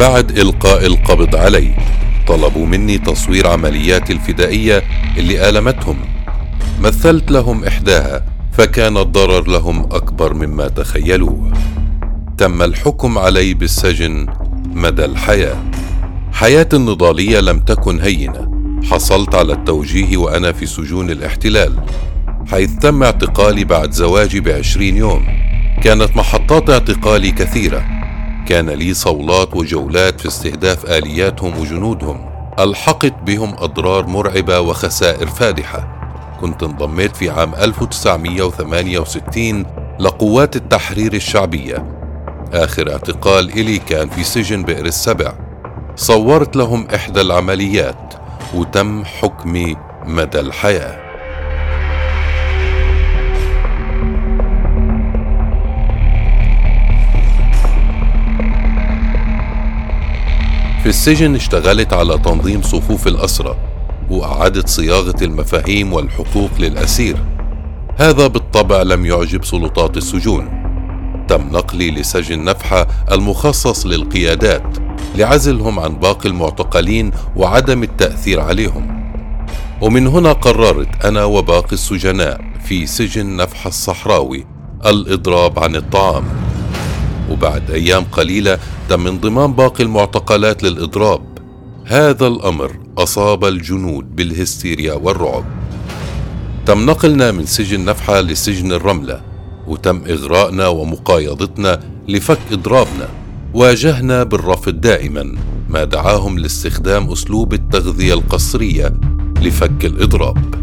بعد 0.00 0.38
إلقاء 0.38 0.86
القبض 0.86 1.36
علي. 1.36 1.70
طلبوا 2.26 2.66
مني 2.66 2.98
تصوير 2.98 3.46
عمليات 3.46 4.10
الفدائية 4.10 4.82
اللي 5.16 5.48
آلمتهم. 5.48 5.96
مثلت 6.80 7.30
لهم 7.30 7.64
إحداها 7.64 8.24
فكان 8.52 8.96
الضرر 8.96 9.48
لهم 9.48 9.82
أكبر 9.82 10.34
مما 10.34 10.68
تخيلوه. 10.68 11.52
تم 12.38 12.62
الحكم 12.62 13.18
علي 13.18 13.54
بالسجن 13.54 14.26
مدى 14.74 15.04
الحياة. 15.04 15.56
حياتي 16.32 16.76
النضالية 16.76 17.40
لم 17.40 17.60
تكن 17.60 18.00
هينة. 18.00 18.50
حصلت 18.90 19.34
على 19.34 19.52
التوجيه 19.52 20.16
وأنا 20.16 20.52
في 20.52 20.66
سجون 20.66 21.10
الاحتلال 21.10 21.76
حيث 22.50 22.74
تم 22.74 23.02
اعتقالي 23.02 23.64
بعد 23.64 23.92
زواجي 23.92 24.40
بعشرين 24.40 24.96
يوم. 24.96 25.26
كانت 25.82 26.16
محطات 26.16 26.70
اعتقالي 26.70 27.30
كثيرة. 27.30 27.99
كان 28.48 28.70
لي 28.70 28.94
صولات 28.94 29.56
وجولات 29.56 30.20
في 30.20 30.28
استهداف 30.28 30.86
آلياتهم 30.86 31.60
وجنودهم. 31.60 32.30
ألحقت 32.58 33.14
بهم 33.26 33.54
أضرار 33.58 34.06
مرعبة 34.06 34.60
وخسائر 34.60 35.26
فادحة. 35.26 36.00
كنت 36.40 36.62
انضميت 36.62 37.16
في 37.16 37.30
عام 37.30 37.54
1968 37.54 39.66
لقوات 40.00 40.56
التحرير 40.56 41.12
الشعبية. 41.12 41.96
آخر 42.52 42.92
اعتقال 42.92 43.50
إلي 43.50 43.78
كان 43.78 44.08
في 44.08 44.24
سجن 44.24 44.62
بئر 44.62 44.86
السبع. 44.86 45.32
صورت 45.96 46.56
لهم 46.56 46.88
إحدى 46.94 47.20
العمليات 47.20 48.14
وتم 48.54 49.04
حكمي 49.04 49.76
مدى 50.06 50.40
الحياة. 50.40 51.09
السجن 60.90 61.34
اشتغلت 61.34 61.92
على 61.92 62.18
تنظيم 62.18 62.62
صفوف 62.62 63.06
الأسرى 63.06 63.56
وأعادت 64.10 64.68
صياغة 64.68 65.24
المفاهيم 65.24 65.92
والحقوق 65.92 66.50
للأسير. 66.58 67.16
هذا 67.96 68.26
بالطبع 68.26 68.82
لم 68.82 69.06
يعجب 69.06 69.44
سلطات 69.44 69.96
السجون. 69.96 70.48
تم 71.28 71.48
نقلي 71.52 71.90
لسجن 71.90 72.44
نفحة 72.44 72.86
المخصص 73.12 73.86
للقيادات 73.86 74.62
لعزلهم 75.16 75.80
عن 75.80 75.96
باقي 75.96 76.28
المعتقلين 76.28 77.10
وعدم 77.36 77.82
التأثير 77.82 78.40
عليهم. 78.40 79.12
ومن 79.80 80.06
هنا 80.06 80.32
قررت 80.32 81.04
أنا 81.04 81.24
وباقي 81.24 81.72
السجناء 81.72 82.40
في 82.64 82.86
سجن 82.86 83.36
نفحة 83.36 83.68
الصحراوي 83.68 84.46
الإضراب 84.86 85.58
عن 85.58 85.76
الطعام. 85.76 86.24
وبعد 87.30 87.70
أيام 87.70 88.04
قليلة 88.04 88.58
تم 88.88 89.06
انضمام 89.06 89.52
باقي 89.52 89.84
المعتقلات 89.84 90.62
للإضراب. 90.62 91.22
هذا 91.84 92.26
الأمر 92.26 92.76
أصاب 92.98 93.44
الجنود 93.44 94.16
بالهستيريا 94.16 94.94
والرعب. 94.94 95.44
تم 96.66 96.86
نقلنا 96.86 97.32
من 97.32 97.46
سجن 97.46 97.84
نفحة 97.84 98.20
لسجن 98.20 98.72
الرملة 98.72 99.20
وتم 99.66 100.02
إغراءنا 100.08 100.68
ومقايضتنا 100.68 101.80
لفك 102.08 102.38
إضرابنا. 102.52 103.08
واجهنا 103.54 104.22
بالرفض 104.22 104.80
دائما 104.80 105.34
ما 105.68 105.84
دعاهم 105.84 106.38
لاستخدام 106.38 107.10
أسلوب 107.12 107.54
التغذية 107.54 108.14
القسرية 108.14 108.92
لفك 109.42 109.84
الإضراب. 109.84 110.54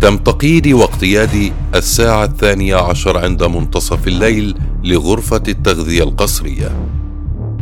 تم 0.00 0.16
تقييدي 0.16 0.74
واقتيادي 0.74 1.52
الساعة 1.74 2.24
الثانية 2.24 2.76
عشر 2.76 3.18
عند 3.18 3.42
منتصف 3.42 4.08
الليل 4.08 4.54
لغرفة 4.84 5.42
التغذية 5.48 6.02
القسرية 6.02 6.86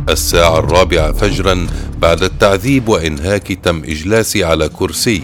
الساعة 0.09 0.59
الرابعة 0.59 1.11
فجرا 1.11 1.67
بعد 2.01 2.23
التعذيب 2.23 2.89
وإنهاك 2.89 3.47
تم 3.63 3.77
إجلاسي 3.83 4.43
على 4.43 4.69
كرسي 4.69 5.23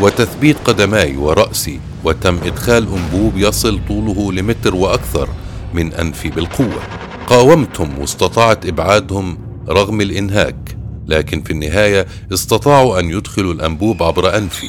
وتثبيت 0.00 0.56
قدماي 0.64 1.16
ورأسي 1.16 1.80
وتم 2.04 2.38
إدخال 2.44 2.88
أنبوب 2.94 3.32
يصل 3.36 3.80
طوله 3.88 4.32
لمتر 4.32 4.74
وأكثر 4.74 5.28
من 5.74 5.92
أنفي 5.92 6.28
بالقوة. 6.28 6.82
قاومتهم 7.26 7.98
واستطعت 7.98 8.66
إبعادهم 8.66 9.38
رغم 9.68 10.00
الإنهاك 10.00 10.76
لكن 11.08 11.42
في 11.42 11.50
النهاية 11.50 12.06
استطاعوا 12.32 13.00
أن 13.00 13.10
يدخلوا 13.10 13.54
الأنبوب 13.54 14.02
عبر 14.02 14.36
أنفي. 14.36 14.66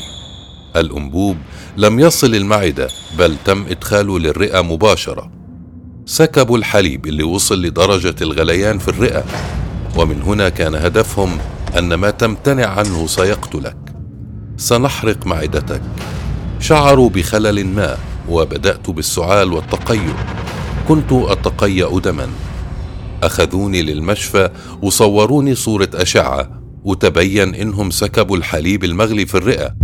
الأنبوب 0.76 1.38
لم 1.78 2.00
يصل 2.00 2.36
المعدة 2.36 2.88
بل 3.18 3.36
تم 3.46 3.66
إدخاله 3.70 4.20
للرئة 4.20 4.62
مباشرة. 4.62 5.41
سكبوا 6.12 6.58
الحليب 6.58 7.06
اللي 7.06 7.24
وصل 7.24 7.62
لدرجة 7.62 8.16
الغليان 8.22 8.78
في 8.78 8.88
الرئة. 8.88 9.24
ومن 9.98 10.22
هنا 10.22 10.50
كان 10.50 10.76
هدفهم 10.76 11.38
أن 11.78 11.94
ما 11.94 12.10
تمتنع 12.10 12.66
عنه 12.66 13.08
سيقتلك. 13.08 13.78
سنحرق 14.58 15.28
معدتك. 15.28 15.82
شعروا 16.60 17.10
بخلل 17.10 17.68
ما 17.68 17.98
وبدأت 18.30 18.90
بالسعال 18.90 19.54
والتقيؤ. 19.54 20.14
كنت 20.88 21.12
أتقيأ 21.12 22.00
دما. 22.00 22.28
أخذوني 23.24 23.82
للمشفى 23.82 24.50
وصوروني 24.82 25.56
صورة 25.56 25.90
أشعة. 25.94 26.62
وتبين 26.84 27.56
إنهم 27.56 27.90
سكبوا 27.90 28.38
الحليب 28.38 28.84
المغلي 28.84 29.26
في 29.26 29.36
الرئة. 29.36 29.76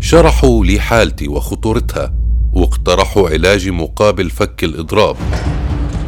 شرحوا 0.00 0.64
لي 0.64 0.80
حالتي 0.80 1.28
وخطورتها. 1.28 2.21
واقترحوا 2.52 3.28
علاجي 3.30 3.70
مقابل 3.70 4.30
فك 4.30 4.64
الإضراب. 4.64 5.16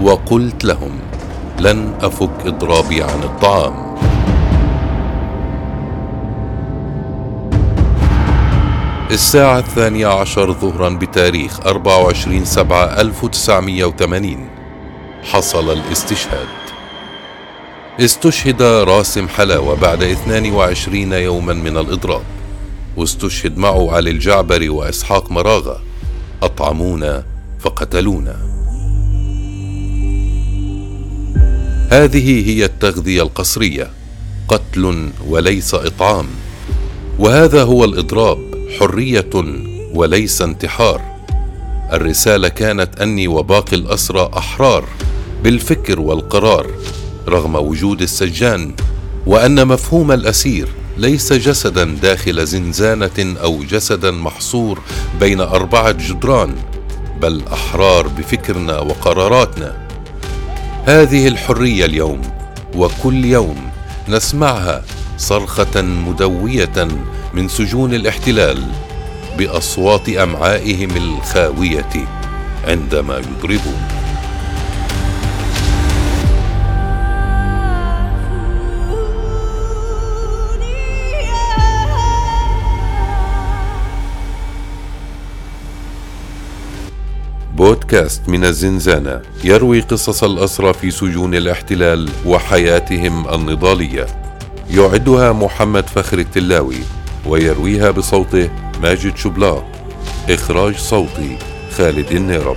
وقلت 0.02 0.64
لهم 0.64 1.00
لن 1.60 1.94
أفك 2.00 2.46
إضرابي 2.46 3.02
عن 3.02 3.22
الطعام. 3.22 3.94
الساعة 9.10 9.58
الثانية 9.58 10.06
عشر 10.06 10.52
ظهرا 10.52 10.88
بتاريخ 10.88 11.60
24 11.66 12.44
سبعة 12.44 13.00
1980 13.00 14.48
حصل 15.22 15.72
الاستشهاد. 15.72 16.48
استشهد 18.00 18.62
راسم 18.62 19.28
حلاوة 19.28 19.74
بعد 19.74 20.02
22 20.02 21.12
يوما 21.12 21.52
من 21.52 21.76
الإضراب. 21.76 22.22
واستشهد 22.96 23.58
معه 23.58 23.92
علي 23.96 24.10
الجعبري 24.10 24.68
وإسحاق 24.68 25.30
مراغة. 25.30 25.93
أطعمونا 26.44 27.24
فقتلونا. 27.60 28.36
هذه 31.90 32.50
هي 32.50 32.64
التغذية 32.64 33.22
القسرية 33.22 33.90
قتل 34.48 35.10
وليس 35.28 35.74
إطعام. 35.74 36.26
وهذا 37.18 37.62
هو 37.62 37.84
الإضراب 37.84 38.38
حرية 38.78 39.30
وليس 39.94 40.42
انتحار. 40.42 41.00
الرسالة 41.92 42.48
كانت 42.48 43.00
أني 43.00 43.28
وباقي 43.28 43.76
الأسرى 43.76 44.30
أحرار 44.36 44.84
بالفكر 45.44 46.00
والقرار 46.00 46.70
رغم 47.28 47.56
وجود 47.56 48.02
السجان 48.02 48.74
وأن 49.26 49.66
مفهوم 49.66 50.12
الأسير 50.12 50.68
ليس 50.96 51.32
جسدا 51.32 51.84
داخل 51.84 52.46
زنزانة 52.46 53.36
أو 53.42 53.62
جسدا 53.64 54.10
محصور 54.10 54.80
بين 55.20 55.40
أربعة 55.40 55.90
جدران 55.92 56.54
بل 57.20 57.42
أحرار 57.52 58.08
بفكرنا 58.08 58.78
وقراراتنا. 58.78 59.76
هذه 60.86 61.28
الحرية 61.28 61.84
اليوم 61.84 62.22
وكل 62.76 63.24
يوم 63.24 63.70
نسمعها 64.08 64.82
صرخة 65.18 65.82
مدوية 65.82 66.88
من 67.34 67.48
سجون 67.48 67.94
الاحتلال 67.94 68.62
بأصوات 69.38 70.08
أمعائهم 70.08 70.96
الخاوية 70.96 72.08
عندما 72.68 73.18
يضربون. 73.18 73.93
بودكاست 87.64 88.28
من 88.28 88.44
الزنزانة 88.44 89.22
يروي 89.44 89.80
قصص 89.80 90.24
الأسرى 90.24 90.72
في 90.72 90.90
سجون 90.90 91.34
الاحتلال 91.34 92.10
وحياتهم 92.26 93.34
النضالية. 93.34 94.06
يعدها 94.70 95.32
محمد 95.32 95.86
فخر 95.86 96.18
التلاوي 96.18 96.78
ويرويها 97.26 97.90
بصوته 97.90 98.50
ماجد 98.82 99.16
شبلاط. 99.16 99.64
إخراج 100.30 100.76
صوتي 100.76 101.38
خالد 101.76 102.12
النيرب. 102.12 102.56